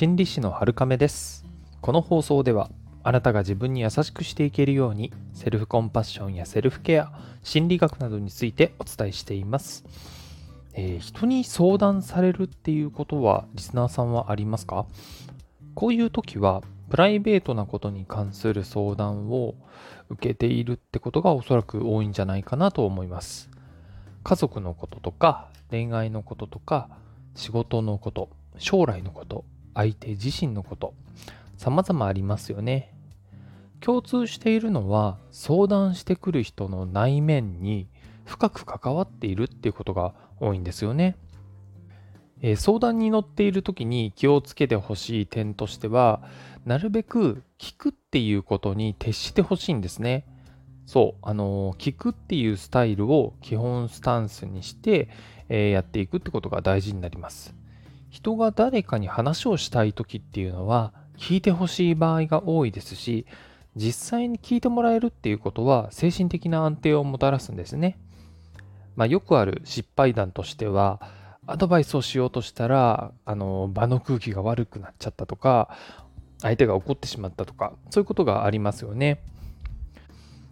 [0.00, 1.44] 心理師の春亀です。
[1.82, 2.70] この放送では
[3.02, 9.84] あなたが自分に優しくしていけるようにセルフコンパッションやセルフケア心理学などについてお伝えしています、
[10.72, 14.86] えー、人に相談されるっていうことはリスナーさんはありますか？
[15.74, 19.54] こういう時はプライベートなことに関する相談を
[20.08, 23.50] 受けているってことがおそらく多いんじゃないかなと思います。
[24.24, 26.88] 家族のこととか恋愛のこととか
[27.34, 29.44] 仕事のこと将来のこと
[29.80, 30.94] 相手自身のこと。
[31.56, 32.94] 様々ありますよね。
[33.80, 37.88] 共通しているのは相談してくる人の内面に
[38.24, 41.16] 深く関わっているっていうことが多いんですよね、
[42.42, 46.22] えー、相談に乗っている時に気をつけてほしい点としては
[46.64, 50.26] なるべく聞くっていうことに徹してほしいんですね。
[50.84, 55.08] そう、あのー、聞くっていうスタイルを基本スタンスにして、
[55.48, 57.59] えー、やっていくってことが大事になります。
[58.10, 63.26] 人が誰かに話をしたい時っていうのは聞いてほしい場合が多いですし
[63.76, 67.98] 実際に聞いてもらえるっていうことは精神的な安定をもたらすんですね。
[68.96, 71.00] まあ、よくある失敗談としては
[71.46, 75.70] アドバイスをしようとしたらあの場の空気が悪くなっちゃったとか
[76.42, 79.22] 相手が怒ってしまったとかそういうことがありますよね。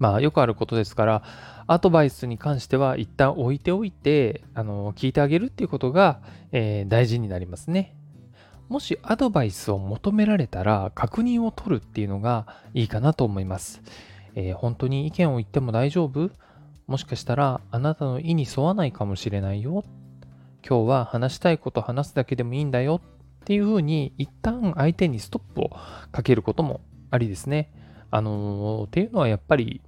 [0.00, 1.22] まあよくあることですから
[1.68, 6.20] アドバイスに関しては一旦置いておいて、あの、聞いてあげるっていうことが、
[6.50, 7.94] えー、大事になりますね。
[8.68, 13.82] もしアドバイスを求められたら確認を取るっていうのがいいかなと思います。
[14.34, 16.30] えー、本当に意見を言っても大丈夫？
[16.88, 19.84] もしかしたらあなたの意に沿わないかもしれないよ。
[20.66, 23.00] 今日は話したいこと話すだけでもいいんだよ
[23.42, 25.70] っていうふうに一旦相手にストップを
[26.10, 27.72] かけることもありですね。
[28.10, 29.82] あのー、っていうのはやっぱり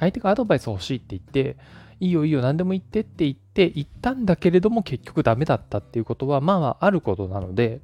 [0.00, 1.56] 相手がアドバイス欲しいって言って、
[2.00, 7.80] いいよいいよ何でも言ってって言って言ったんだけれども結局ダメだったっていうことはまあまああることなので、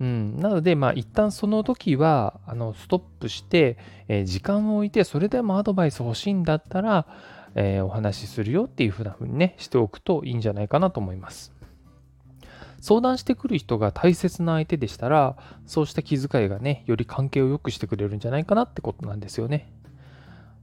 [0.00, 3.76] うん、なのでまあ一旦その時はあのストップして、
[4.08, 7.06] えー、時間を置いてそれでもアドバイス欲しいんだったら、
[7.54, 11.52] えー、お話しするよっていうふうな風にねしておくといいんじゃないかなと思います。
[12.80, 19.72] 相談してくる人が大切な相手でしたらそうした気遣いがねより関係を良くしてくれるんじゃないかなってことなんですよね。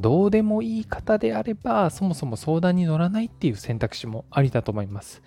[0.00, 5.22] どうでもいい方であれば、そもそも相談に乗らないっていう選択肢もありだと思います。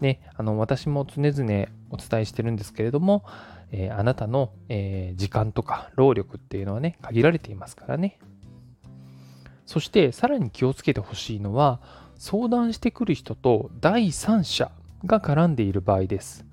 [0.00, 3.24] ね、あの私も常々お伝えしてるんですけれども、
[3.70, 8.18] えー、あなたの、えー、時間とか労力っていうのはね、限られていますからね。
[9.64, 11.80] そしてさらに気をつけてほしいのは、
[12.16, 14.70] 相談してくる人と第三者
[15.04, 16.44] が絡んでいる場合です。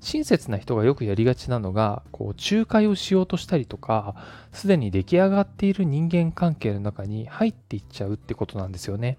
[0.00, 4.14] 親切な人がよくやりがちなのが、こう、仲介をしようとしたりとか、
[4.52, 9.18] すでに出来上がっている人間関係の中に入っていっちゃうってことなんですよね。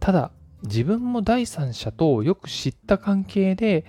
[0.00, 0.30] ただ、
[0.62, 3.84] 自分も第三者とよく知った関係で、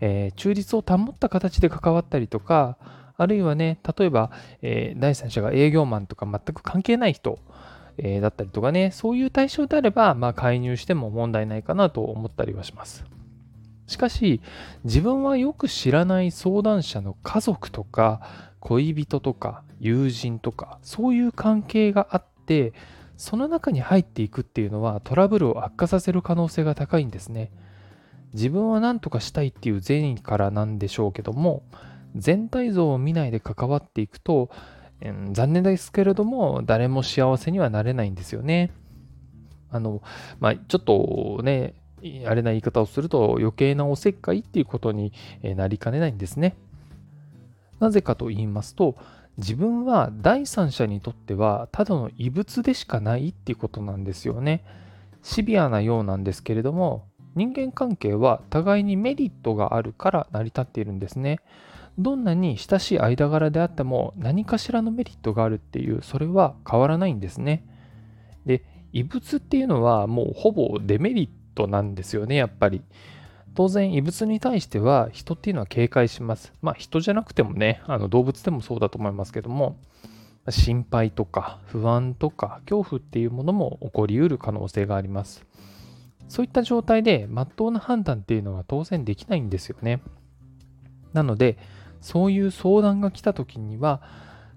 [0.00, 2.76] えー、中立を保った形で関わったりとか、
[3.16, 4.30] あるいはね、例えば、
[4.62, 7.38] えー、第三者が営業マンとか全く関係ない人、
[7.98, 13.04] えー、だったりとかね、そういう対象であれば、まあ、介入しても問題ないかなと思ったりはします。
[13.92, 14.40] しかし、
[14.84, 18.20] 自分はよく知らない相談者の家族とか、
[18.58, 22.72] 恋人とか、友人とか、そういう関係があって、
[23.16, 27.52] その中に入っていくっていうのはトラブルを悪化させる可能性が高いんですね。
[28.32, 31.62] 自分は何とかしたいっていう善意からなんでしょうけども、
[32.16, 34.50] 全体像を見ないで関わっていくと、
[35.02, 38.70] うん、残念ですけれども、誰も幸せにはなれないんですよね。
[39.70, 40.02] あの、
[40.38, 41.74] まあ、ちょっとね、
[42.26, 46.56] あれな言い方をすると余計なおせっかいっていうことになりかねないんですね。
[47.80, 48.96] なぜかと言いますと、
[49.38, 54.64] 自分は第三者にとってはただの異物でしかないっていうことなんですよね。
[55.22, 61.40] シビアなようなんですけれども、人間関係は互いにメリットがあるから成り立っているんですね。
[61.98, 67.66] どんなに親しい間柄であっても何かしらのメリットがあるっていう、それは変わらないんですね。
[68.44, 72.82] で、異物っていうのはもうほぼデメリットなんですよね、やっぱり。
[73.54, 76.52] 当然、異物に対しては人っていうのは警戒します。
[76.62, 79.76] まあ人じゃなくてもね、あの動物でもそうだと思いますけども、
[80.48, 85.44] 心配とか不安とか恐怖っていうものも起こりうる可能性があります。
[86.28, 90.00] そういった状態で真っ当な判断っていうのは当然できないんですよね。
[91.12, 91.58] なので、
[92.00, 94.02] そういう相談が来た時には、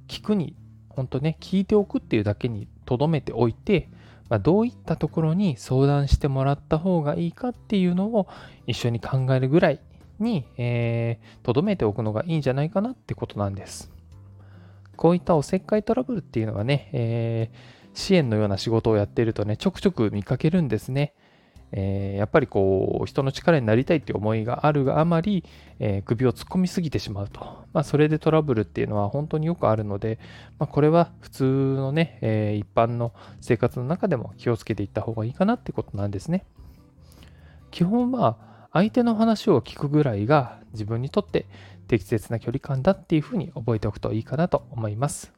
[0.08, 0.56] 聞くに、
[0.90, 3.90] 本当ね、聞いておくっていうだけにとどめておいて、
[4.30, 8.28] まあ、どういったところに相談してもらった方がいいかっていうのを
[8.66, 9.80] 一緒に考えるぐらい
[10.20, 13.92] にとど、えー、めておくのがいいんじゃないかなってことなんです。
[14.96, 21.14] こういったおせっかいトラブルっていうのはね、えー、支援のような仕事をやっているとね、ちょくちょく見かけるんですね。
[21.78, 25.44] えー、やっぱりこう人の力になりたいっていう思いがあるがあまり、
[25.80, 30.18] えー、首を突っ込みすぎてしまうと、まあ、それでトラブルっていうのは本当によくあるので、
[30.58, 33.12] まあ、これは普通のね、えー、一般の
[33.42, 36.46] 生活の中でも気をつけていった方がいいかなってことなんですね。
[37.72, 38.38] 基本は
[38.72, 41.46] 相手の話を聞くぐらいが自分にとって
[41.90, 45.34] 適切な距離感だっていうふうに覚えておくといいかなと思います。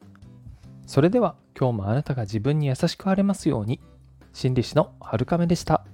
[0.85, 3.81] それでは今日もあなたが自分に優しくあれますように
[4.33, 5.86] 心理師の春亀でした。